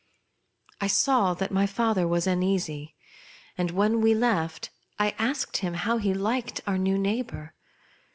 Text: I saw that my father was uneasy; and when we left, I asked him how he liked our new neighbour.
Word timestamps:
I 0.81 0.87
saw 0.87 1.35
that 1.35 1.51
my 1.51 1.67
father 1.67 2.07
was 2.07 2.25
uneasy; 2.25 2.95
and 3.55 3.69
when 3.69 4.01
we 4.01 4.15
left, 4.15 4.71
I 4.97 5.13
asked 5.19 5.57
him 5.57 5.75
how 5.75 5.97
he 5.99 6.11
liked 6.11 6.59
our 6.65 6.79
new 6.79 6.97
neighbour. 6.97 7.53